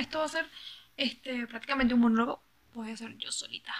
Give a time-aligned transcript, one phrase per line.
[0.00, 0.46] esto va a ser
[0.96, 2.42] este, prácticamente un monólogo,
[2.74, 3.74] voy a hacer yo solita.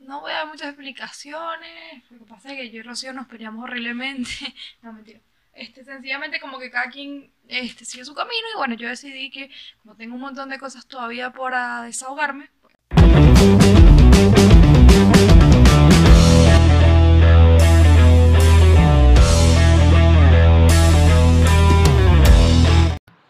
[0.00, 3.26] No voy a dar muchas explicaciones, lo que pasa es que yo y Rocío nos
[3.26, 4.30] peleamos horriblemente.
[4.82, 5.20] no, mentira.
[5.52, 9.50] Este, sencillamente como que cada quien este, sigue su camino y bueno, yo decidí que
[9.82, 12.50] como tengo un montón de cosas todavía para desahogarme,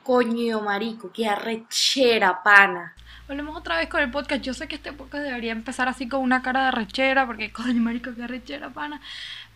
[0.04, 2.92] Coño, marico, qué arrechera, pana.
[3.26, 4.42] Volvemos otra vez con el podcast.
[4.42, 7.80] Yo sé que este podcast debería empezar así con una cara de arrechera, porque coño,
[7.80, 9.00] marico, qué arrechera, pana.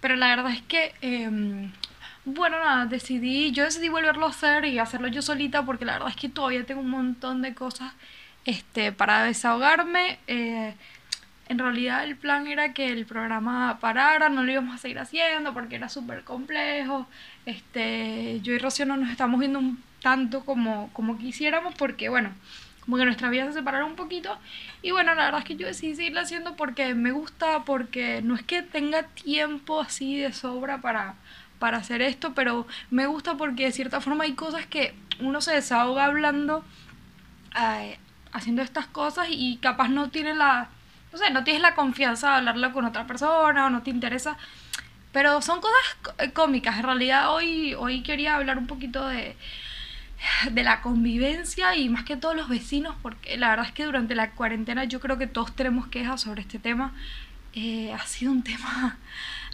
[0.01, 1.71] Pero la verdad es que, em,
[2.25, 6.09] bueno, nada, decidí, yo decidí volverlo a hacer y hacerlo yo solita, porque la verdad
[6.09, 7.93] es que todavía tengo un montón de cosas
[8.47, 10.19] este, para desahogarme.
[10.29, 10.75] Eh,
[11.49, 15.53] en realidad el plan era que el programa parara, no lo íbamos a seguir haciendo
[15.53, 17.07] porque era súper complejo.
[17.45, 22.31] Este, yo y Rocío no nos estamos viendo un tanto como, como quisiéramos porque, bueno,
[22.89, 24.39] como que nuestra vida se separaron un poquito.
[24.81, 28.35] Y bueno, la verdad es que yo decidí seguirlo haciendo porque me gusta, porque no
[28.35, 31.15] es que tenga tiempo así de sobra para,
[31.59, 35.53] para hacer esto, pero me gusta porque de cierta forma hay cosas que uno se
[35.53, 36.65] desahoga hablando,
[37.61, 37.99] eh,
[38.33, 40.71] haciendo estas cosas y capaz no tiene la,
[41.13, 44.39] no sé, no tienes la confianza de hablarlo con otra persona o no te interesa.
[45.13, 46.79] Pero son cosas cómicas.
[46.79, 49.37] En realidad hoy, hoy quería hablar un poquito de,
[50.51, 54.15] de la convivencia y más que todos los vecinos, porque la verdad es que durante
[54.15, 56.93] la cuarentena yo creo que todos tenemos quejas sobre este tema.
[57.55, 58.99] Eh, ha sido un tema...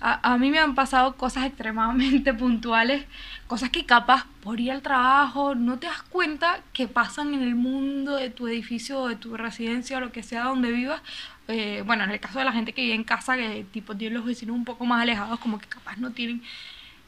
[0.00, 3.06] A, a, mí me han pasado cosas extremadamente puntuales,
[3.46, 7.54] cosas que capaz por ir al trabajo no te das cuenta que pasan en el
[7.54, 11.00] mundo de tu edificio o de tu residencia o lo que sea donde vivas.
[11.48, 14.16] Eh, bueno, en el caso de la gente que vive en casa, que tipo tiene
[14.16, 16.42] los vecinos un poco más alejados, como que capaz no tienen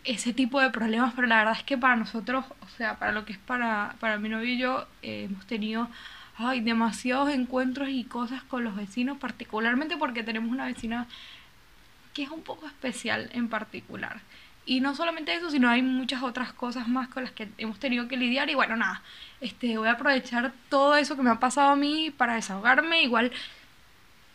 [0.07, 3.25] ese tipo de problemas, pero la verdad es que para nosotros, o sea, para lo
[3.25, 5.89] que es para, para mi novio y yo, eh, hemos tenido
[6.39, 11.07] ay, demasiados encuentros y cosas con los vecinos, particularmente porque tenemos una vecina
[12.15, 14.21] que es un poco especial en particular.
[14.65, 18.09] Y no solamente eso, sino hay muchas otras cosas más con las que hemos tenido
[18.09, 18.51] que lidiar.
[18.51, 19.03] Y bueno, nada,
[19.41, 23.03] este, voy a aprovechar todo eso que me ha pasado a mí para desahogarme.
[23.03, 23.31] Igual,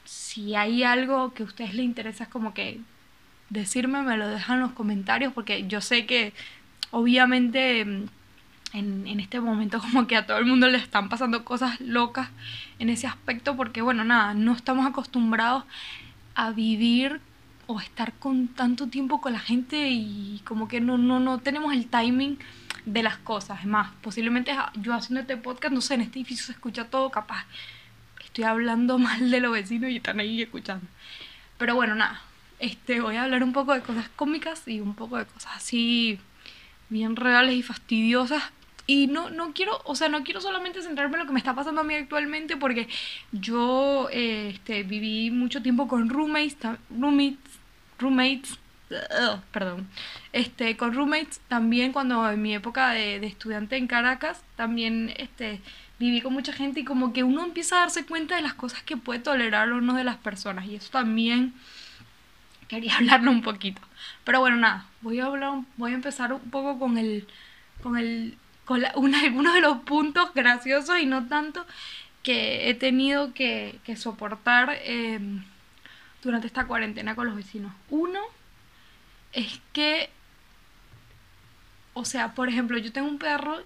[0.06, 2.79] si hay algo que a ustedes les interesa, es como que
[3.51, 6.34] decirme, me lo dejan en los comentarios, porque yo sé que
[6.89, 8.09] obviamente en,
[8.73, 12.29] en, este momento como que a todo el mundo le están pasando cosas locas
[12.79, 15.66] en ese aspecto, porque bueno, nada, no estamos acostumbrados
[16.34, 17.19] a vivir
[17.67, 21.73] o estar con tanto tiempo con la gente y como que no, no, no tenemos
[21.73, 22.38] el timing
[22.85, 23.59] de las cosas.
[23.59, 27.09] Es más, posiblemente yo haciendo este podcast, no sé, en este edificio se escucha todo
[27.09, 27.45] capaz.
[28.23, 30.85] Estoy hablando mal de los vecinos y están ahí escuchando.
[31.57, 32.22] Pero bueno, nada,
[32.61, 36.19] este, voy a hablar un poco de cosas cómicas y un poco de cosas así
[36.89, 38.44] bien reales y fastidiosas.
[38.85, 41.55] Y no, no quiero, o sea, no quiero solamente centrarme en lo que me está
[41.55, 42.88] pasando a mí actualmente, porque
[43.31, 46.57] yo este, viví mucho tiempo con roommates,
[46.89, 47.39] roommates,
[47.97, 48.59] roommates,
[49.51, 49.88] perdón,
[50.31, 55.61] este, con roommates también cuando en mi época de, de, estudiante en Caracas, también este,
[55.97, 58.83] viví con mucha gente y como que uno empieza a darse cuenta de las cosas
[58.83, 61.53] que puede tolerar o no de las personas y eso también
[62.72, 63.82] quería hablarlo un poquito.
[64.24, 67.28] Pero bueno, nada, voy a hablar, voy a empezar un poco con el,
[67.84, 68.84] con el, con
[69.16, 71.66] algunos de los puntos graciosos y no tanto
[72.24, 75.20] que he tenido que, soportar eh,
[76.24, 77.74] durante esta cuarentena con los vecinos.
[77.90, 78.20] Uno
[79.34, 80.09] es que,
[81.94, 83.59] o sea, por ejemplo, yo tengo un perro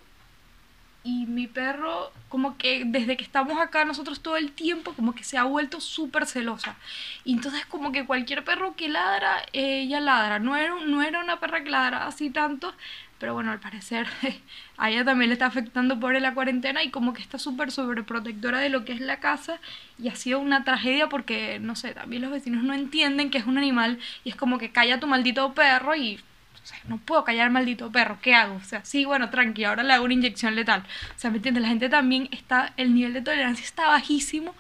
[1.06, 5.24] y mi perro como que desde que estamos acá nosotros todo el tiempo como que
[5.24, 6.76] se ha vuelto súper celosa.
[7.24, 10.40] Y entonces como que cualquier perro que ladra ella ladra.
[10.40, 12.74] No era, no era una perra que ladra así tanto
[13.20, 14.08] pero bueno al parecer
[14.78, 18.60] a ella también le está afectando por la cuarentena y como que está súper sobreprotectora
[18.60, 19.60] de lo que es la casa.
[20.00, 23.46] Y ha sido una tragedia porque no sé también los vecinos no entienden que es
[23.46, 26.20] un animal y es como que calla tu maldito perro y
[26.66, 28.56] o sea, no puedo callar maldito perro, ¿qué hago?
[28.56, 30.84] O sea, sí, bueno, tranqui, ahora le hago una inyección letal.
[31.16, 31.62] O sea, ¿me entiendes?
[31.62, 34.56] La gente también está, el nivel de tolerancia está bajísimo.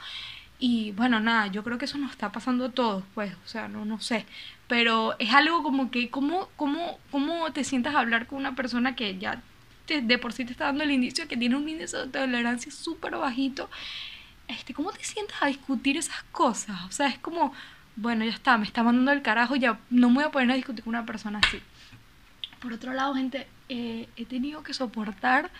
[0.59, 3.67] Y bueno, nada, yo creo que eso nos está pasando a todos, pues, o sea,
[3.67, 4.27] no, no sé.
[4.67, 8.95] Pero es algo como que, ¿cómo, cómo, cómo te sientas a hablar con una persona
[8.95, 9.41] que ya
[9.87, 12.71] de por sí te está dando el indicio de que tiene un índice de tolerancia
[12.71, 13.67] súper bajito?
[14.47, 16.83] Este, ¿Cómo te sientas a discutir esas cosas?
[16.87, 17.51] O sea, es como,
[17.95, 20.55] bueno, ya está, me está mandando el carajo, ya no me voy a poner a
[20.55, 21.59] discutir con una persona así.
[22.65, 25.51] Por otro lado, gente, eh, he tenido que soportar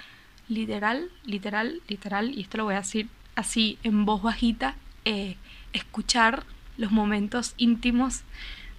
[0.48, 4.74] literal, literal, literal, y esto lo voy a decir así en voz bajita,
[5.06, 5.38] eh,
[5.72, 6.46] escuchar
[6.78, 8.24] los momentos íntimos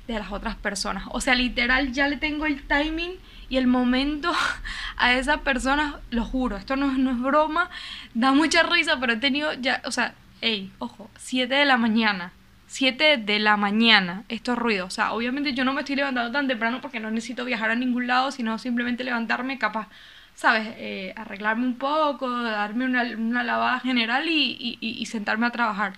[0.08, 1.04] de las otras personas.
[1.10, 3.12] O sea, literal ya le tengo el timing
[3.48, 4.32] y el momento
[4.96, 7.70] a esa persona, lo juro, esto no, no es broma,
[8.12, 12.32] da mucha risa, pero he tenido ya, o sea, hey, ojo, 7 de la mañana.
[12.66, 14.88] 7 de la mañana, estos ruidos.
[14.88, 17.74] O sea, obviamente yo no me estoy levantando tan temprano porque no necesito viajar a
[17.74, 19.88] ningún lado, sino simplemente levantarme capaz,
[20.34, 20.68] ¿sabes?
[20.78, 25.94] Eh, arreglarme un poco, darme una, una lavada general y, y, y sentarme a trabajar.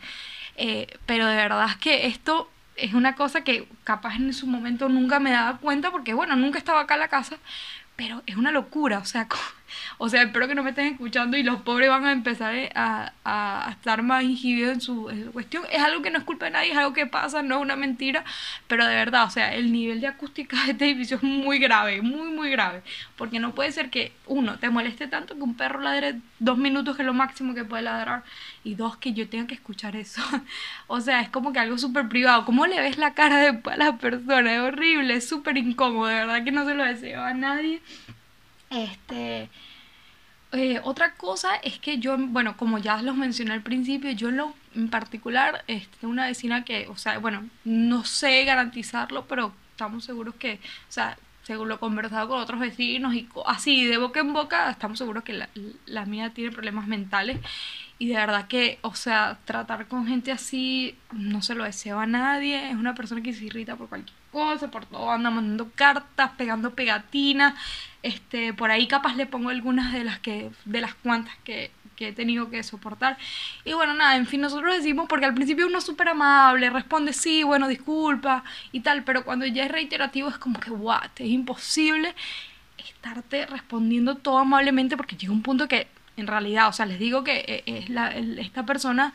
[0.56, 4.88] Eh, pero de verdad es que esto es una cosa que capaz en su momento
[4.88, 7.36] nunca me daba cuenta porque, bueno, nunca estaba acá en la casa,
[7.96, 9.28] pero es una locura, o sea,
[9.98, 12.70] o sea, espero que no me estén escuchando y los pobres van a empezar eh,
[12.74, 15.64] a, a, estar más inhibidos en su, cuestión.
[15.70, 17.76] Es algo que no es culpa de nadie, es algo que pasa, no es una
[17.76, 18.24] mentira,
[18.66, 22.02] pero de verdad, o sea, el nivel de acústica de este edificio es muy grave,
[22.02, 22.82] muy, muy grave,
[23.16, 26.96] porque no puede ser que, uno, te moleste tanto que un perro ladre dos minutos,
[26.96, 28.22] que es lo máximo que puede ladrar,
[28.64, 30.22] y dos, que yo tenga que escuchar eso.
[30.86, 32.44] o sea, es como que algo súper privado.
[32.44, 34.54] ¿Cómo le ves la cara después a la persona?
[34.54, 37.80] Es horrible, es súper incómodo, de verdad que no se lo deseo a nadie.
[38.70, 39.50] Este.
[40.52, 44.38] Eh, otra cosa es que yo, bueno, como ya los mencioné al principio, yo en
[44.38, 50.04] lo en particular, este, una vecina que, o sea, bueno, no sé garantizarlo, pero estamos
[50.04, 54.20] seguros que, o sea, según lo he conversado con otros vecinos y así de boca
[54.20, 55.48] en boca, estamos seguros que la,
[55.86, 57.38] la mía tiene problemas mentales
[57.98, 62.06] y de verdad que, o sea, tratar con gente así no se lo deseo a
[62.06, 62.70] nadie.
[62.70, 66.74] Es una persona que se irrita por cualquier cosa, por todo, anda mandando cartas, pegando
[66.74, 67.54] pegatinas.
[68.02, 72.08] Este, por ahí capaz le pongo algunas de las que, de las cuantas que, que
[72.08, 73.18] he tenido que soportar.
[73.64, 77.12] Y bueno, nada, en fin, nosotros decimos, porque al principio uno es súper amable, responde
[77.12, 81.28] sí, bueno, disculpa y tal, pero cuando ya es reiterativo es como que, what, es
[81.28, 82.14] imposible
[82.78, 87.24] estarte respondiendo todo amablemente porque llega un punto que en realidad, o sea, les digo
[87.24, 89.12] que eh, es la, esta persona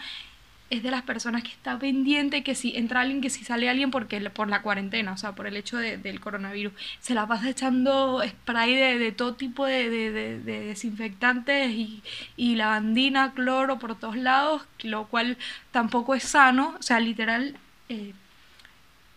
[0.69, 3.91] es de las personas que está pendiente que si entra alguien, que si sale alguien
[3.91, 7.49] porque por la cuarentena, o sea, por el hecho de, del coronavirus, se la pasa
[7.49, 12.01] echando spray de, de todo tipo de, de desinfectantes y,
[12.37, 15.37] y, lavandina, cloro por todos lados, lo cual
[15.71, 17.55] tampoco es sano, o sea, literal,
[17.89, 18.13] eh,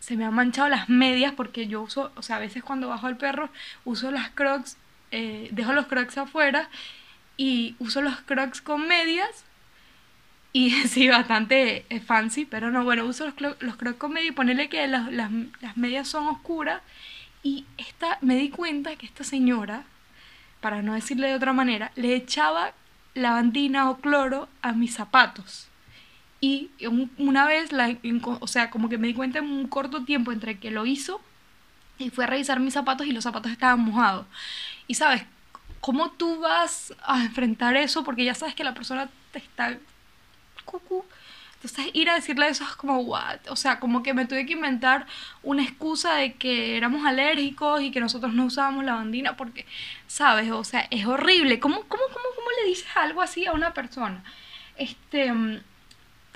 [0.00, 3.08] se me han manchado las medias porque yo uso, o sea, a veces cuando bajo
[3.08, 3.48] el perro
[3.84, 4.76] uso las crocs,
[5.10, 6.68] eh, dejo los crocs afuera
[7.38, 9.45] y uso los crocs con medias
[10.56, 13.76] y sí, bastante eh, fancy, pero no, bueno, uso los, los
[14.24, 15.30] y ponerle que las, las,
[15.60, 16.80] las, medias son oscuras
[17.42, 19.84] y esta, me di cuenta que esta señora,
[20.62, 22.72] para no decirle de otra manera, le echaba
[23.12, 25.68] lavandina o cloro a mis zapatos.
[26.40, 26.70] Y
[27.18, 27.94] una vez, la,
[28.40, 31.20] o sea, como que me di cuenta en un corto tiempo entre que lo hizo
[31.98, 34.26] y fue a revisar mis zapatos y los zapatos estaban mojados.
[34.86, 35.22] Y sabes,
[35.82, 38.04] ¿cómo tú vas a enfrentar eso?
[38.04, 39.76] Porque ya sabes que la persona te está
[40.66, 41.04] cucu.
[41.54, 43.38] Entonces ir a decirle eso es como, what?
[43.48, 45.06] O sea, como que me tuve que inventar
[45.42, 49.64] una excusa de que éramos alérgicos y que nosotros no usábamos la bandina porque,
[50.06, 50.50] ¿sabes?
[50.50, 51.58] O sea, es horrible.
[51.58, 54.22] ¿Cómo, cómo, cómo, cómo le dices algo así a una persona?
[54.76, 55.32] Este,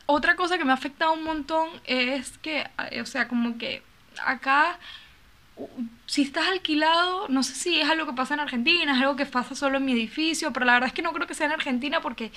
[0.07, 2.67] otra cosa que me ha afectado un montón es que,
[3.01, 3.83] o sea, como que
[4.25, 4.79] acá
[6.07, 9.27] si estás alquilado, no sé si es algo que pasa en Argentina, es algo que
[9.27, 11.53] pasa solo en mi edificio, pero la verdad es que no creo que sea en
[11.53, 12.33] Argentina porque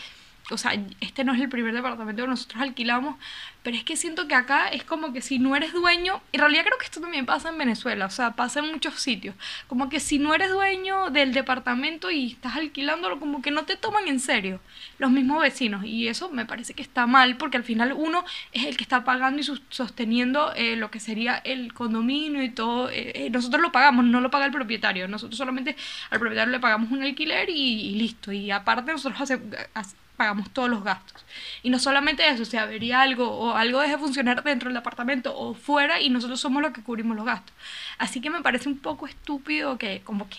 [0.53, 3.15] o sea, este no es el primer departamento que nosotros alquilamos,
[3.63, 6.65] pero es que siento que acá es como que si no eres dueño, en realidad
[6.65, 9.35] creo que esto también pasa en Venezuela, o sea, pasa en muchos sitios,
[9.67, 13.77] como que si no eres dueño del departamento y estás alquilándolo, como que no te
[13.77, 14.59] toman en serio
[14.99, 18.65] los mismos vecinos, y eso me parece que está mal, porque al final uno es
[18.65, 23.11] el que está pagando y sosteniendo eh, lo que sería el condominio y todo, eh,
[23.15, 25.75] eh, nosotros lo pagamos, no lo paga el propietario, nosotros solamente
[26.09, 30.85] al propietario le pagamos un alquiler y, listo, y aparte nosotros hacemos pagamos todos los
[30.85, 31.25] gastos.
[31.63, 35.37] Y no solamente eso, si avería algo o algo deje de funcionar dentro del apartamento
[35.37, 37.53] o fuera y nosotros somos los que cubrimos los gastos.
[37.97, 40.37] Así que me parece un poco estúpido que como que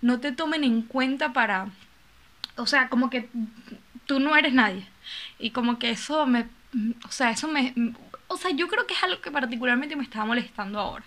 [0.00, 1.68] no te tomen en cuenta para,
[2.56, 3.28] o sea, como que
[4.06, 4.86] tú no eres nadie.
[5.38, 6.46] Y como que eso me,
[7.04, 7.74] o sea, eso me,
[8.28, 11.04] o sea, yo creo que es algo que particularmente me estaba molestando ahora.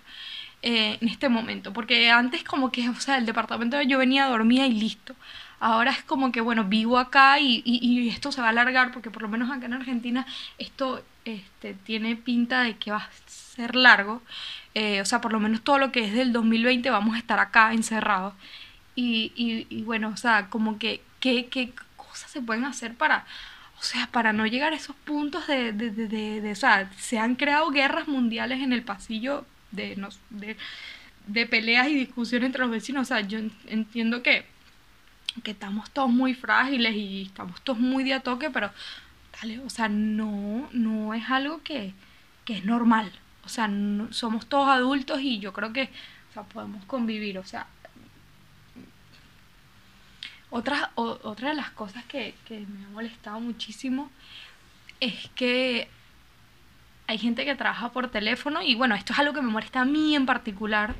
[0.62, 4.66] Eh, en este momento, porque antes como que, o sea, el departamento yo venía, dormía
[4.66, 5.16] y listo.
[5.60, 9.10] Ahora es como que, bueno, vivo acá y, y, esto se va a alargar porque
[9.10, 10.26] por lo menos acá en Argentina
[10.58, 14.22] esto este, tiene pinta de que va a ser largo.
[14.74, 17.38] Eh, o sea, por lo menos todo lo que es del 2020 vamos a estar
[17.38, 18.34] acá encerrados.
[18.96, 19.32] Y,
[19.70, 23.24] y, bueno, o sea, como que, ¿qué, ¿qué, cosas se pueden hacer para,
[23.78, 26.90] o sea, para no llegar a esos puntos de, de, de, de, de o sea,
[26.98, 29.96] se han creado guerras mundiales en el pasillo de,
[30.30, 30.56] de,
[31.26, 33.02] de peleas y discusiones entre los vecinos.
[33.02, 33.38] O sea, yo
[33.68, 34.46] entiendo que
[35.44, 38.70] que estamos todos muy frágiles y estamos todos muy de toque, pero
[39.40, 41.94] dale, o sea, no, no es algo que,
[42.44, 43.10] que es normal.
[43.44, 43.70] O sea,
[44.10, 45.84] somos todos adultos y yo creo que,
[46.30, 47.38] o sea, podemos convivir.
[47.38, 47.66] O sea,
[50.50, 54.10] otra, o- de las cosas que, que me ha molestado muchísimo
[55.00, 55.88] es que
[57.06, 59.84] hay gente que trabaja por teléfono y bueno, esto es algo que me molesta a
[59.84, 60.94] mí en particular.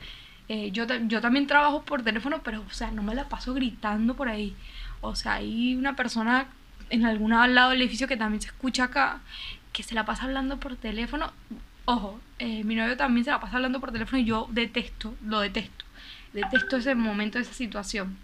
[0.53, 4.17] Eh, yo, yo también trabajo por teléfono, pero o sea, no me la paso gritando
[4.17, 4.57] por ahí.
[5.01, 6.49] O sea, hay una persona
[6.91, 9.21] en algún lado del edificio que también se escucha acá,
[9.73, 11.33] que se la pasa hablando por teléfono.
[11.85, 15.39] Ojo, eh, mi novio también se la pasa hablando por teléfono y yo detesto, lo
[15.39, 15.85] detesto.
[16.33, 18.17] Detesto ese momento, esa situación.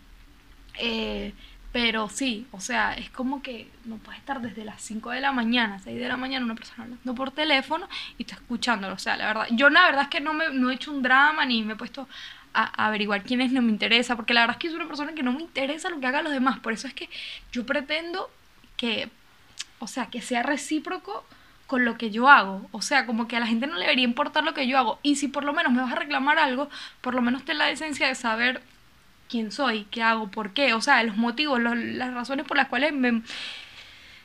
[0.81, 1.33] Eh,
[1.77, 5.31] pero sí, o sea, es como que no puedes estar desde las 5 de la
[5.31, 8.95] mañana, 6 de la mañana, una persona hablando por teléfono y tú escuchándolo.
[8.95, 11.03] O sea, la verdad, yo la verdad es que no, me, no he hecho un
[11.03, 12.09] drama ni me he puesto
[12.55, 15.13] a, averiguar quién es, no me interesa, porque la verdad es que soy una persona
[15.13, 16.61] que no me interesa lo que hagan los demás.
[16.61, 17.11] Por eso es que
[17.53, 18.31] yo pretendo
[18.79, 19.11] que,
[19.79, 21.27] o sea, que sea recíproco
[21.67, 22.67] con lo que yo hago.
[22.73, 24.99] O sea, como que a la gente no le debería importar lo que yo hago.
[25.03, 26.71] Y si por lo menos me vas a reclamar algo,
[27.03, 28.63] por lo menos ten la decencia de saber
[29.29, 32.93] quién soy, qué hago, por qué, o sea, los motivos, las razones por las cuales
[32.93, 33.23] me,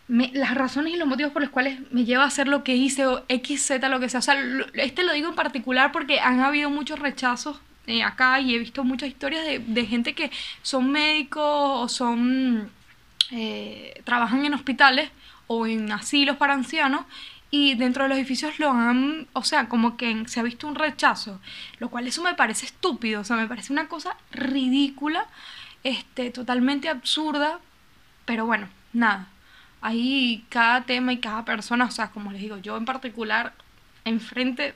[0.07, 3.05] las razones y los motivos por los cuales me lleva a hacer lo que hice
[3.05, 4.19] o X, Z, lo que sea.
[4.19, 4.43] O sea,
[4.73, 8.83] este lo digo en particular porque han habido muchos rechazos eh, acá y he visto
[8.83, 10.31] muchas historias de, de gente que
[10.61, 12.69] son médicos o son
[13.31, 15.09] eh, trabajan en hospitales
[15.47, 17.05] o en asilos para ancianos
[17.51, 20.75] y dentro de los edificios lo han, o sea, como que se ha visto un
[20.75, 21.41] rechazo,
[21.79, 25.27] lo cual eso me parece estúpido, o sea, me parece una cosa ridícula,
[25.83, 27.59] este, totalmente absurda,
[28.25, 29.27] pero bueno, nada.
[29.81, 33.53] Ahí cada tema y cada persona, o sea, como les digo, yo en particular,
[34.05, 34.73] enfrente,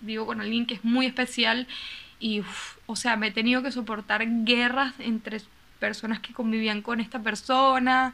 [0.00, 1.66] vivo con alguien que es muy especial
[2.20, 5.40] y, uf, o sea, me he tenido que soportar guerras entre
[5.78, 8.12] personas que convivían con esta persona,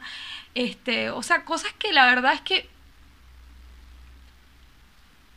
[0.53, 2.69] este, o sea, cosas que la verdad es que,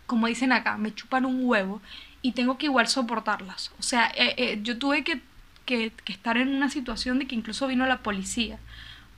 [0.08, 1.82] como dicen acá, me chupan un huevo
[2.22, 3.70] y tengo que igual soportarlas.
[3.78, 5.20] O sea, eh, eh, yo tuve que,
[5.66, 8.58] que, estar en una situación de que incluso vino la policía,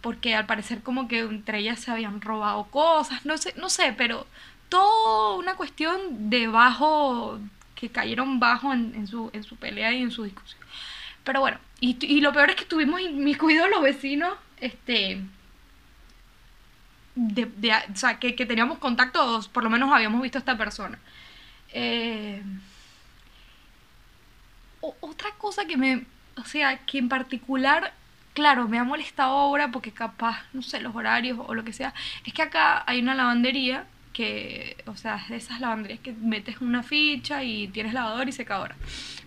[0.01, 3.95] porque al parecer como que entre ellas se habían robado cosas, no sé, no sé,
[3.97, 4.27] pero
[4.69, 7.39] toda una cuestión de bajo,
[7.77, 10.61] que cayeron bajo en, su, en su pelea y en su discusión.
[11.23, 15.23] Pero bueno, y, y lo peor es que estuvimos inmiscuidos los vecinos, este,
[17.29, 20.57] de, de- o sea, que, que teníamos contactos, por lo menos habíamos visto a esta
[20.59, 20.99] persona.
[21.73, 22.43] Eh,
[25.01, 27.93] otra cosa que me, o sea, que en particular,
[28.35, 31.93] claro, me ha molestado ahora porque capaz, no sé, los horarios o lo que sea,
[32.25, 36.61] es que acá hay una lavandería que, o sea, es de esas lavanderías que metes
[36.61, 38.77] una ficha y tienes lavadora y secadora.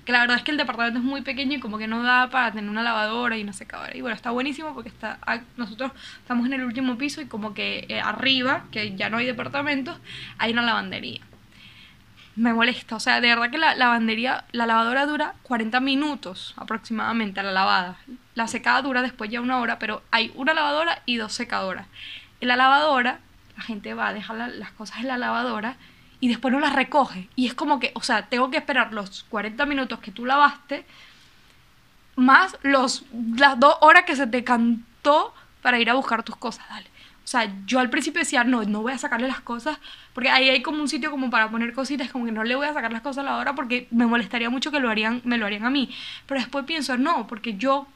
[0.05, 2.29] Que la verdad es que el departamento es muy pequeño y como que no da
[2.29, 3.95] para tener una lavadora y una secadora.
[3.95, 7.53] Y bueno, está buenísimo porque está, ah, nosotros estamos en el último piso y como
[7.53, 9.97] que eh, arriba, que ya no hay departamentos,
[10.37, 11.21] hay una lavandería
[12.35, 12.95] me molesta.
[12.95, 17.51] O sea, de verdad que la lavandería, la lavadora dura 40 minutos aproximadamente a la
[17.51, 17.97] lavada.
[18.35, 21.87] La secada dura después ya una hora, pero hay una lavadora y dos secadoras.
[22.41, 23.19] En la lavadora,
[23.63, 25.77] gente va a dejar la- las cosas en la lavadora
[26.19, 27.29] y después no las recoge.
[27.35, 30.85] Y es como que, o sea, tengo que esperar los 40 minutos que tú lavaste
[32.15, 33.05] más los,
[33.37, 36.87] las dos horas que se te cantó para ir a buscar tus cosas, dale.
[37.23, 39.79] O sea, yo al principio decía, no, no voy a sacarle las cosas,
[40.13, 42.67] porque ahí hay como un sitio como para poner cositas, como que no le voy
[42.67, 45.37] a sacar las cosas a la hora porque me molestaría mucho que lo harían, me
[45.37, 45.89] lo harían a mí.
[46.27, 47.87] Pero después pienso, no, porque yo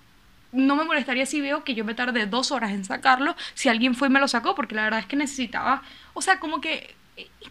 [0.51, 3.95] no me molestaría si veo que yo me tardé dos horas en sacarlo, si alguien
[3.95, 6.95] fue y me lo sacó, porque la verdad es que necesitaba, o sea, como que,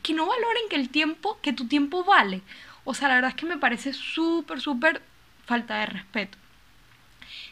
[0.03, 2.43] que no valoren que el tiempo, que tu tiempo vale.
[2.85, 5.03] O sea, la verdad es que me parece súper, súper
[5.45, 6.39] falta de respeto.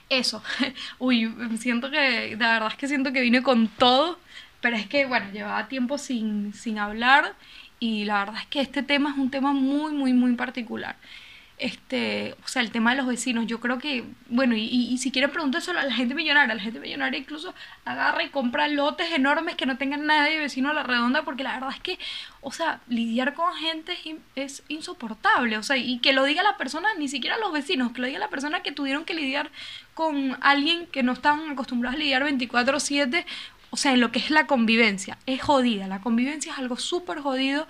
[0.08, 0.42] Eso,
[0.98, 4.18] uy, siento que, de verdad es que siento que vine con todo,
[4.60, 7.34] pero es que, bueno, llevaba tiempo sin, sin hablar
[7.80, 10.96] y la verdad es que este tema es un tema muy, muy, muy particular.
[11.56, 15.12] Este, o sea, el tema de los vecinos, yo creo que, bueno, y, y- si
[15.12, 19.54] quieren preguntárselo a la gente millonaria, la gente millonaria incluso agarra y compra lotes enormes
[19.54, 21.98] que no tengan nadie vecino a la redonda, porque la verdad es que,
[22.40, 26.56] o sea, lidiar con gente es, es insoportable, o sea, y que lo diga la
[26.56, 29.50] persona, ni siquiera los vecinos, que lo diga la persona que tuvieron que lidiar
[29.94, 33.24] con alguien que no están acostumbrados a lidiar 24/7,
[33.70, 37.20] o sea, en lo que es la convivencia, es jodida, la convivencia es algo súper
[37.20, 37.66] jodido,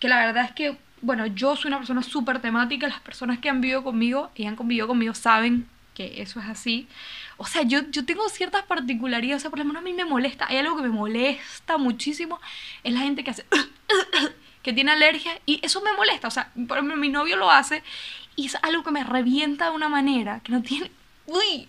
[0.00, 3.48] que la verdad es que, bueno, yo soy una persona súper temática, las personas que
[3.48, 6.88] han vivido conmigo y han convivido conmigo saben que eso es así.
[7.36, 10.04] O sea, yo, yo tengo ciertas particularidades, o sea, por lo menos a mí me
[10.04, 12.40] molesta, hay algo que me molesta muchísimo,
[12.84, 13.46] es la gente que hace,
[14.62, 17.82] que tiene alergia y eso me molesta, o sea, por ejemplo, mi novio lo hace
[18.36, 20.90] y es algo que me revienta de una manera que no tiene,
[21.26, 21.68] uy,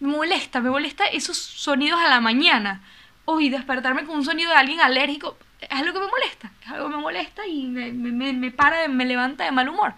[0.00, 2.82] me molesta, me molesta esos sonidos a la mañana.
[3.24, 5.38] Uy, despertarme con un sonido de alguien alérgico,
[5.72, 8.86] es algo que me molesta, es algo que me molesta y me, me, me para,
[8.88, 9.94] me levanta de mal humor.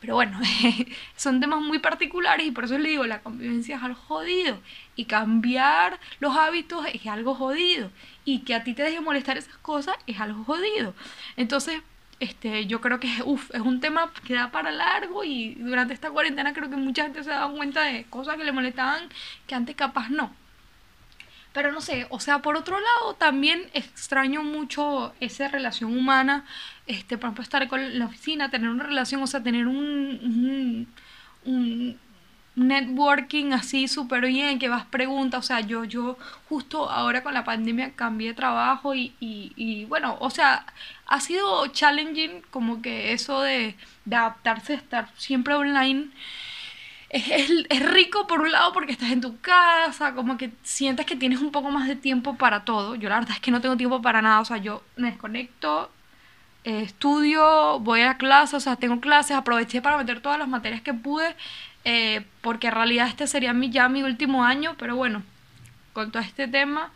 [0.00, 0.38] Pero bueno,
[1.16, 4.60] son temas muy particulares y por eso le digo, la convivencia es algo jodido.
[4.94, 7.90] Y cambiar los hábitos es algo jodido.
[8.24, 10.94] Y que a ti te deje molestar esas cosas es algo jodido.
[11.36, 11.82] Entonces,
[12.20, 16.10] este, yo creo que uf, es un tema que da para largo y durante esta
[16.10, 19.08] cuarentena creo que mucha gente se ha dado cuenta de cosas que le molestaban
[19.46, 20.32] que antes capaz no.
[21.52, 26.44] Pero no sé, o sea, por otro lado, también extraño mucho esa relación humana,
[26.86, 30.86] este, por ejemplo, estar con la oficina, tener una relación, o sea, tener un,
[31.44, 31.98] un,
[32.54, 37.44] networking así súper bien, que vas preguntas, o sea, yo, yo justo ahora con la
[37.44, 40.66] pandemia cambié de trabajo y, y, y bueno, o sea,
[41.06, 46.10] ha sido challenging como que eso de, de adaptarse, estar siempre online
[47.10, 51.16] es, es, rico por un lado porque estás en tu casa, como que sientes que
[51.16, 52.94] tienes un poco más de tiempo para todo.
[52.96, 55.90] Yo la verdad es que no tengo tiempo para nada, o sea, yo me desconecto,
[56.64, 60.82] eh, estudio, voy a clases, o sea, tengo clases, aproveché para meter todas las materias
[60.82, 61.34] que pude,
[61.84, 65.22] eh, porque en realidad este sería mi, ya mi último año, pero bueno,
[65.92, 66.92] con todo este tema...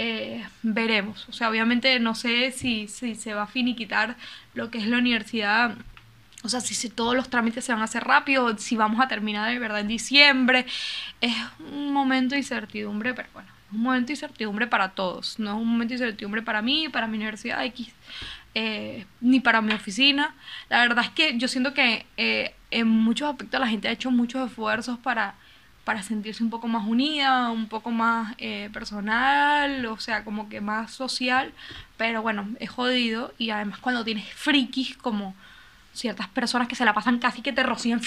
[0.00, 4.14] Eh, veremos, o sea, obviamente no sé si, si se va a finiquitar
[4.54, 5.74] lo que es la universidad
[6.44, 9.50] o sea, si, todos los trámites se van a hacer rápido, si vamos a terminar
[9.50, 10.66] de verdad en diciembre.
[11.20, 15.38] Es un momento de incertidumbre, pero bueno, es un momento de incertidumbre para todos.
[15.38, 17.88] No es un momento de incertidumbre para mí, para mi universidad X,
[18.54, 20.34] eh, ni para mi oficina.
[20.68, 24.12] La verdad es que yo siento que eh, en muchos aspectos la gente ha hecho
[24.12, 25.34] muchos esfuerzos para,
[25.82, 30.60] para sentirse un poco más unida, un poco más eh, personal, o sea, como que
[30.60, 31.52] más social.
[31.96, 35.34] Pero bueno, es jodido y además cuando tienes frikis como
[35.98, 38.00] ciertas personas que se la pasan casi que te rocían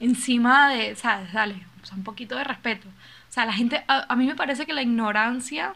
[0.00, 1.32] encima de, ¿sabes?
[1.32, 2.88] Dale, o un poquito de respeto.
[2.88, 5.74] O sea, la gente, a, mí me parece que la ignorancia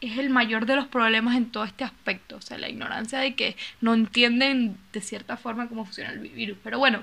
[0.00, 2.36] es el mayor de los problemas en todo este aspecto.
[2.36, 6.58] O sea, la ignorancia de que no entienden de cierta forma cómo funciona el virus.
[6.62, 7.02] Pero bueno,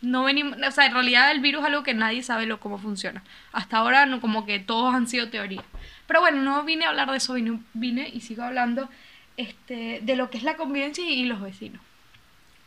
[0.00, 2.78] no venimos, o sea, en realidad el virus es algo que nadie sabe lo, cómo
[2.78, 3.22] funciona.
[3.52, 5.62] Hasta ahora no, como que todos han sido teoría.
[6.06, 8.88] Pero bueno, no vine a hablar de eso, vine, vine y sigo hablando
[9.36, 11.80] este, de lo que es la convivencia y los vecinos.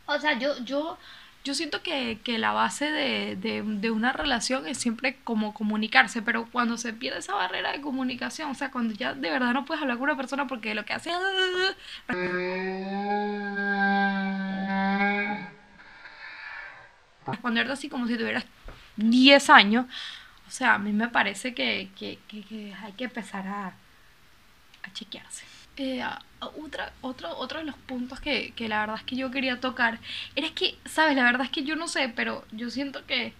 [0.06, 0.98] O sea, yo, yo,
[1.44, 6.92] yo siento que, la base de, una relación es siempre como comunicarse, pero cuando se
[6.92, 10.04] pierde esa barrera de comunicación, o sea, cuando ya de verdad no puedes hablar con
[10.04, 11.16] una persona porque lo que hace es...
[17.26, 18.44] Responderte así como si tuvieras
[18.96, 19.86] 10 años,
[20.46, 21.90] o sea, a mí me parece que,
[22.82, 25.44] hay que empezar a, a chequearse.
[25.76, 26.02] Eh,
[26.40, 29.98] otra, otro, otro de los puntos que, que, la verdad es que yo quería tocar
[30.34, 31.16] era que, ¿sabes?
[31.16, 33.32] La verdad es que yo no sé, pero yo siento que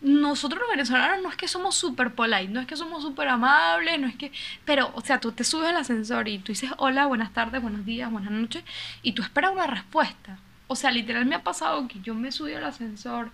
[0.00, 3.98] nosotros los venezolanos no es que somos súper polite, no es que somos súper amables,
[3.98, 4.30] no es que...
[4.64, 7.84] Pero, o sea, tú te subes al ascensor y tú dices hola, buenas tardes, buenos
[7.84, 8.62] días, buenas noches,
[9.02, 10.38] y tú esperas una respuesta.
[10.68, 13.30] O sea, literal me ha pasado que yo me subí al ascensor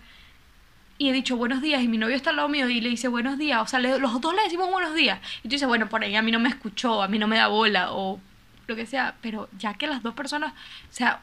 [0.97, 3.09] y he dicho buenos días y mi novio está al lado mío y le dice
[3.09, 5.21] buenos días, o sea, los dos le decimos buenos días.
[5.41, 7.37] Y tú dices, bueno, por ahí a mí no me escuchó, a mí no me
[7.37, 8.21] da bola, o
[8.67, 11.21] lo que sea, pero ya que las dos personas, o sea,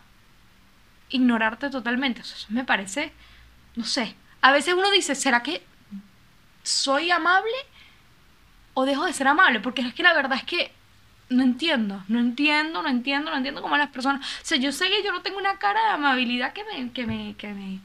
[1.09, 3.11] ignorarte totalmente, eso me parece,
[3.75, 5.63] no sé, a veces uno dice, ¿será que
[6.63, 7.55] soy amable
[8.73, 9.59] o dejo de ser amable?
[9.59, 10.71] Porque es que la verdad es que
[11.29, 14.89] no entiendo, no entiendo, no entiendo, no entiendo cómo las personas, o sea, yo sé
[14.89, 17.79] que yo no tengo una cara de amabilidad que me, que me, que me,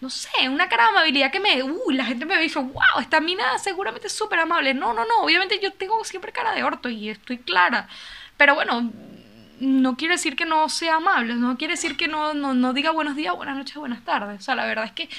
[0.00, 3.20] no sé, una cara de amabilidad que me, uy, la gente me dice, wow, esta
[3.20, 4.74] mina seguramente es súper amable.
[4.74, 7.88] No, no, no, obviamente yo tengo siempre cara de orto y estoy clara.
[8.38, 8.90] Pero bueno,
[9.60, 13.16] no quiere decir que no sea amable, no quiere decir que no, no, diga buenos
[13.16, 14.40] días, buenas noches, buenas tardes.
[14.40, 15.10] O sea, la verdad es que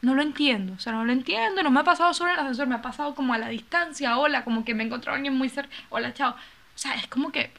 [0.00, 2.40] no lo entiendo, o sea, no lo entiendo, no me ha pasado solo en el
[2.40, 5.34] ascensor, me ha pasado como a la distancia, hola, como que me he encontrado alguien
[5.34, 6.32] muy cerca, hola, chao.
[6.32, 7.50] O sea, es como que,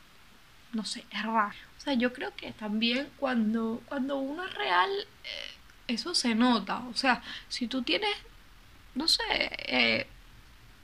[0.74, 1.54] no sé, es raro.
[1.78, 4.90] O sea, yo creo que también cuando, cuando uno es real,
[5.24, 5.52] eh,
[5.88, 6.80] eso se nota.
[6.90, 8.16] O sea, si tú tienes,
[8.96, 10.08] no sé, eh,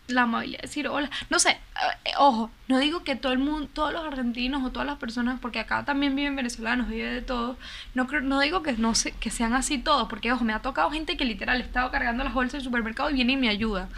[0.09, 1.09] la amabilidad de decir hola.
[1.29, 4.87] No sé, eh, ojo, no digo que todo el mundo, todos los argentinos o todas
[4.87, 7.57] las personas, porque acá también viven venezolanos, vive de todo,
[7.93, 10.91] no, no digo que, no sé, que sean así todos, porque ojo, me ha tocado
[10.91, 13.89] gente que literal estaba cargando las bolsas del supermercado y viene y me ayuda.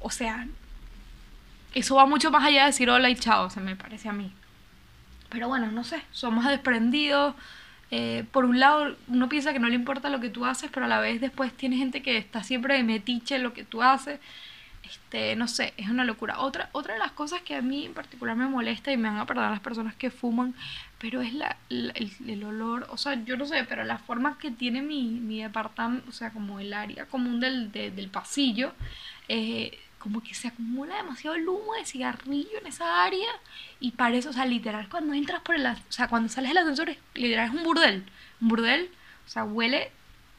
[0.00, 0.46] O sea,
[1.74, 4.32] eso va mucho más allá de decir hola y chao, se me parece a mí.
[5.28, 7.34] Pero bueno, no sé, somos desprendidos.
[7.90, 10.86] Eh, por un lado, uno piensa que no le importa lo que tú haces, pero
[10.86, 14.20] a la vez después tiene gente que está siempre de metiche lo que tú haces.
[14.86, 16.40] Este, no sé, es una locura.
[16.40, 19.18] Otra, otra de las cosas que a mí en particular me molesta y me van
[19.18, 20.54] a perdonar las personas que fuman,
[20.98, 24.82] pero es la, el, olor, o sea, yo no sé, pero la forma que tiene
[24.82, 28.72] mi, mi departamento, o sea, como el área común del, del pasillo,
[29.28, 33.30] eh, como que se acumula demasiado el humo de cigarrillo en esa área
[33.80, 36.94] y parece, o sea, literal, cuando entras por el, o sea, cuando sales del ascensor,
[37.14, 38.04] literal es un burdel,
[38.40, 38.90] un burdel,
[39.26, 39.90] o sea, huele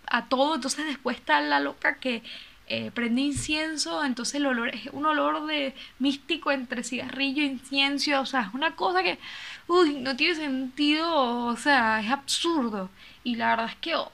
[0.08, 2.22] a todo, entonces después está la loca que
[2.68, 8.26] eh, prende incienso, entonces el olor es un olor de místico entre cigarrillo incienso, o
[8.26, 9.20] sea, es una cosa que,
[9.68, 12.90] uy, no tiene sentido, o sea, es absurdo.
[13.24, 14.12] Y la verdad es que oh,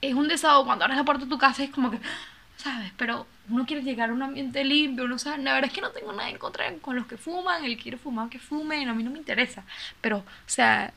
[0.00, 1.98] es un desahogo, cuando abres la puerta de tu casa es como que,
[2.56, 2.92] ¿sabes?
[2.96, 5.90] Pero uno quiere llegar a un ambiente limpio, uno sabe, la verdad es que no
[5.90, 9.02] tengo nada en contra con los que fuman, el quiere fumar, que fume, a mí
[9.02, 9.64] no me interesa,
[10.00, 10.92] pero, o sea,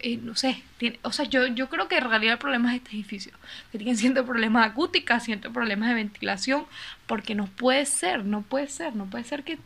[0.00, 2.82] eh, no sé, tiene, o sea, yo, yo creo que en realidad el problema es
[2.82, 3.32] este edificio,
[3.70, 6.66] que tienen ciertos problemas acústicos, ciertos problemas de ventilación,
[7.06, 9.58] porque no puede ser, no puede ser, no puede ser que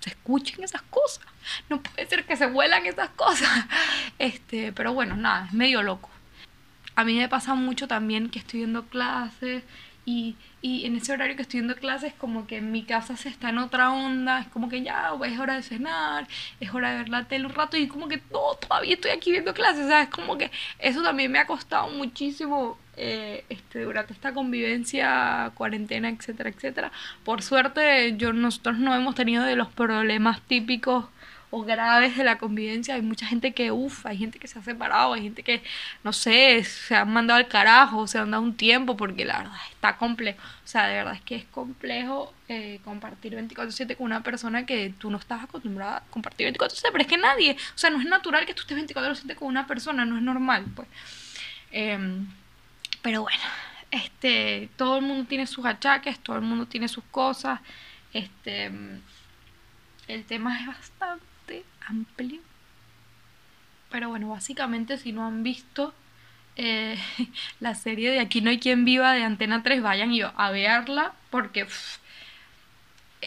[0.00, 1.24] se escuchen esas cosas,
[1.70, 3.66] no puede ser que se vuelan esas cosas,
[4.18, 6.10] este, pero bueno, nada, es medio loco.
[6.96, 9.64] A mí me pasa mucho también que estoy viendo clases
[10.04, 13.28] y, y en ese horario que estoy viendo clases, como que en mi casa se
[13.28, 16.26] está en otra onda, es como que ya es hora de cenar,
[16.60, 19.30] es hora de ver la tele un rato y como que no, todavía estoy aquí
[19.30, 20.08] viendo clases, ¿sabes?
[20.08, 26.50] Como que eso también me ha costado muchísimo eh, este, durante esta convivencia, cuarentena, etcétera,
[26.50, 26.92] etcétera.
[27.24, 31.06] Por suerte, yo, nosotros no hemos tenido de los problemas típicos
[31.54, 32.96] o graves de la convivencia.
[32.96, 35.62] Hay mucha gente que, uff, hay gente que se ha separado, hay gente que,
[36.02, 39.56] no sé, se han mandado al carajo, se han dado un tiempo, porque la verdad
[39.70, 40.40] está complejo.
[40.42, 44.92] O sea, de verdad es que es complejo eh, compartir 24/7 con una persona que
[44.98, 48.06] tú no estás acostumbrada a compartir 24/7, pero es que nadie, o sea, no es
[48.06, 50.88] natural que tú estés 24/7 con una persona, no es normal, pues.
[51.70, 52.26] Em,
[53.02, 53.44] pero bueno,
[53.92, 57.60] este, todo el mundo tiene sus achaques, todo el mundo tiene sus cosas.
[58.12, 58.72] Este,
[60.08, 61.33] el tema es bastante
[61.86, 62.40] amplio.
[63.90, 65.94] Pero bueno, básicamente si no han visto
[66.56, 66.98] eh,
[67.60, 71.12] la serie de Aquí no hay quien viva de Antena 3, vayan y a verla
[71.30, 71.66] porque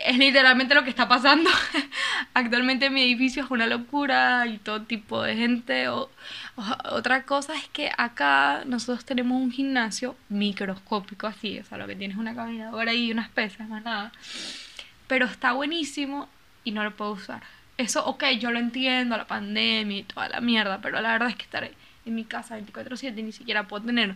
[0.06, 1.50] es literalmente lo que está pasando.
[2.34, 5.88] Actualmente mi edificio es una locura y todo tipo de gente.
[5.88, 11.96] otra cosa es que acá nosotros tenemos un gimnasio microscópico así, o sea, lo que
[11.96, 14.12] tienes una caminadora y unas pesas, más nada.
[15.08, 16.28] Pero está buenísimo
[16.64, 17.42] y no lo puedo usar
[17.78, 21.36] eso, ok, yo lo entiendo, la pandemia y toda la mierda, pero la verdad es
[21.36, 21.70] que estar
[22.06, 24.16] en mi casa 24/7 ni siquiera puedo tener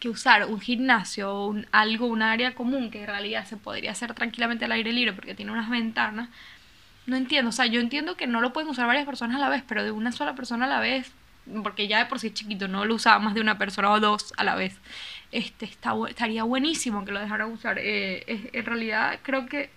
[0.00, 4.14] que usar un gimnasio un, algo, un área común que en realidad se podría hacer
[4.14, 6.30] tranquilamente al aire libre porque tiene unas ventanas.
[7.06, 9.48] No entiendo, o sea, yo entiendo que no lo pueden usar varias personas a la
[9.48, 11.12] vez, pero de una sola persona a la vez,
[11.62, 14.00] porque ya de por sí es chiquito, no lo usaba más de una persona o
[14.00, 14.78] dos a la vez.
[15.32, 15.70] Este,
[16.08, 17.78] estaría buenísimo que lo dejaran usar.
[17.78, 19.70] Eh, en realidad creo que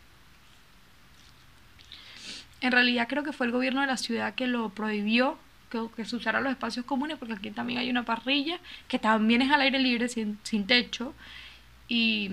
[2.64, 5.38] en realidad creo que fue el gobierno de la ciudad que lo prohibió,
[5.70, 9.52] que, se usara los espacios comunes, porque aquí también hay una parrilla que también es
[9.52, 11.14] al aire libre, sin, techo.
[11.90, 12.32] Y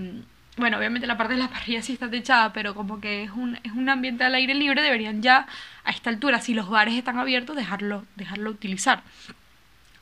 [0.55, 3.59] bueno, obviamente la parte de la parrilla sí está techada, pero como que es un,
[3.63, 5.47] es un ambiente al aire libre, deberían ya
[5.83, 9.03] a esta altura, si los bares están abiertos, dejarlo, dejarlo utilizar.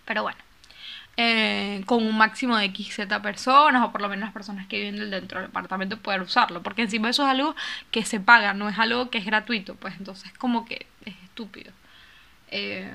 [0.06, 0.49] Pero bueno.
[1.22, 5.12] Eh, con un máximo de XZ personas, o por lo menos las personas que viven
[5.12, 7.58] dentro del apartamento poder usarlo, porque encima eso es algo
[7.92, 11.74] que se paga, no es algo que es gratuito, pues entonces como que es estúpido.
[12.52, 12.90] Eh,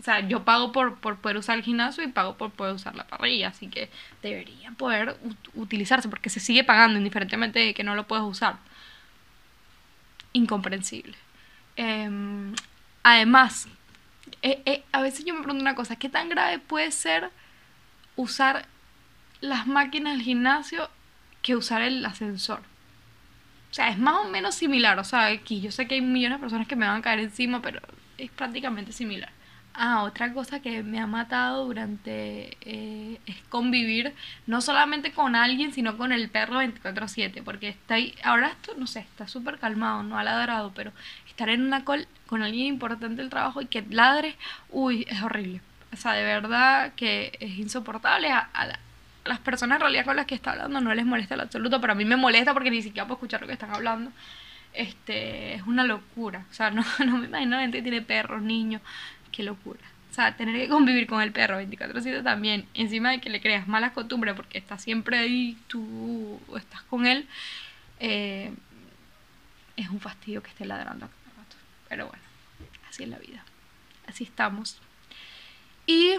[0.00, 2.94] o sea, yo pago por, por, poder usar el gimnasio y pago por poder usar
[2.96, 3.90] la parrilla, así que
[4.22, 5.18] debería poder
[5.54, 8.56] utilizarse, porque se sigue pagando indiferentemente de que no lo puedes usar.
[10.32, 11.16] Incomprensible.
[11.76, 12.54] Em,
[13.02, 13.68] además,
[14.42, 17.30] eh, eh, a veces yo me pregunto una cosa, ¿qué tan grave puede ser
[18.16, 18.66] usar
[19.40, 20.90] las máquinas del gimnasio
[21.42, 22.60] que usar el ascensor?
[23.70, 26.38] O sea, es más o menos similar, o sea, aquí yo sé que hay millones
[26.38, 27.80] de personas que me van a caer encima, pero
[28.18, 29.30] es prácticamente similar.
[29.78, 34.14] Ah, otra cosa que me ha matado durante eh, es convivir
[34.46, 38.86] no solamente con alguien, sino con el perro 24/7, porque está ahí, ahora esto, no
[38.86, 40.92] sé, está súper calmado, no ha ladrado, pero
[41.36, 44.36] estar en una call con alguien importante del trabajo y que ladre,
[44.70, 45.60] uy, es horrible.
[45.92, 48.30] O sea, de verdad que es insoportable.
[48.30, 48.48] A,
[49.26, 51.92] las personas en realidad con las que está hablando no les molesta en absoluto, pero
[51.92, 54.12] a mí me molesta porque ni siquiera puedo escuchar lo que están hablando.
[54.72, 56.46] Este, es una locura.
[56.50, 58.80] O sea, no, no me imagino gente que tiene perros, niños
[59.30, 59.80] qué locura.
[60.10, 63.68] O sea, tener que convivir con el perro 24/7 también, encima de que le creas
[63.68, 67.28] malas costumbres porque está siempre ahí, tú estás con él,
[68.00, 68.50] eh,
[69.76, 71.25] es un fastidio que esté ladrando a rato.
[71.88, 72.22] Pero bueno,
[72.88, 73.44] así es la vida.
[74.06, 74.78] Así estamos.
[75.86, 76.14] Y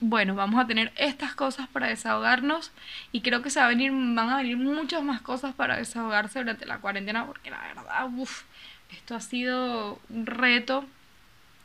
[0.00, 2.72] bueno, vamos a tener estas cosas para desahogarnos
[3.12, 6.66] y creo que va a venir, van a venir muchas más cosas para desahogarse durante
[6.66, 8.42] la cuarentena porque la verdad, uff,
[8.90, 10.86] esto ha sido un reto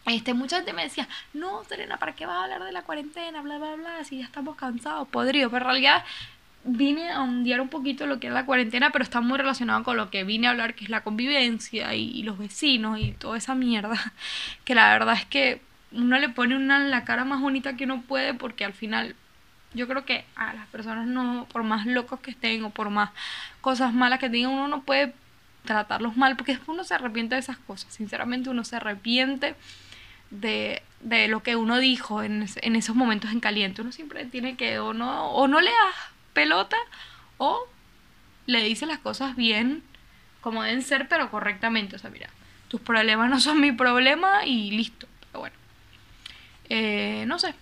[0.08, 3.42] este, mucha gente me decía, no, Serena, ¿para qué vas a hablar de la cuarentena?
[3.42, 5.52] Bla, bla, bla, si ya estamos cansados, podridos.
[5.52, 6.06] Pero en realidad
[6.67, 9.95] vine a ondear un poquito lo que es la cuarentena, pero está muy relacionado con
[9.95, 13.38] lo que vine a hablar, que es la convivencia y, y los vecinos y toda
[13.38, 14.13] esa mierda.
[14.65, 15.62] Que la verdad es que
[15.93, 19.15] uno le pone una en la cara más bonita que uno puede porque al final
[19.73, 23.12] yo creo que a las personas no, por más locos que estén o por más
[23.62, 25.13] cosas malas que tengan, uno no puede
[25.63, 27.93] tratarlos mal porque después uno se arrepiente de esas cosas.
[27.93, 29.56] Sinceramente uno se arrepiente
[30.32, 33.82] de, de lo que uno dijo en, en esos momentos en caliente.
[33.82, 36.78] Uno siempre tiene que o no, o no le das pelota
[37.39, 37.67] o
[38.45, 39.82] le dices las cosas bien
[40.39, 41.95] como deben ser, pero correctamente.
[41.95, 42.30] O sea, mira,
[42.67, 45.08] tus problemas no son mi problema y listo.
[45.19, 45.56] Pero bueno.
[46.69, 47.56] Eh, no sé,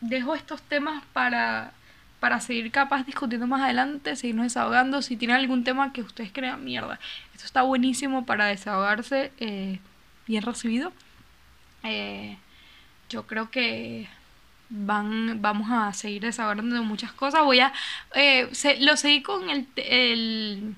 [0.00, 1.72] dejo estos temas para,
[2.20, 5.02] para seguir capaz discutiendo más adelante, seguirnos desahogando.
[5.02, 7.00] Si tienen algún tema que ustedes crean, mierda,
[7.34, 9.80] esto está buenísimo para desahogarse, eh,
[10.28, 10.92] bien recibido.
[11.82, 12.38] Eh,
[13.08, 14.08] yo creo que
[14.70, 17.44] van, vamos a seguir desahogando de muchas cosas.
[17.44, 17.72] Voy a,
[18.14, 18.48] eh,
[18.80, 20.74] lo seguí con el, el,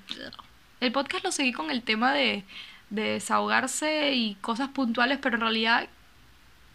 [0.81, 2.43] el podcast, lo seguí con el tema de,
[2.89, 5.87] de desahogarse y cosas puntuales, pero en realidad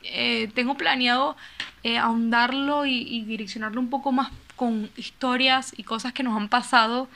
[0.02, 1.36] eh, tengo planeado
[1.82, 6.48] eh, ahondarlo y, y direccionarlo un poco más con historias y cosas que nos han
[6.48, 7.08] pasado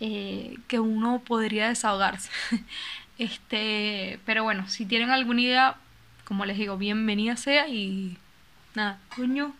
[0.00, 2.30] eh, que uno podría desahogarse.
[3.18, 5.76] Este, pero bueno, si tienen alguna idea,
[6.24, 8.16] como les digo, bienvenida sea y
[8.78, 9.56] Nada, coño,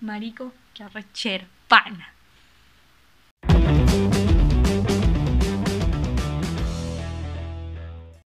[0.00, 2.06] marico, que arrechera, pana.